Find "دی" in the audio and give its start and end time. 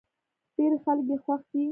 1.51-1.65